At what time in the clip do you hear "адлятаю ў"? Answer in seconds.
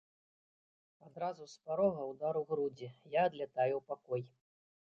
3.31-3.81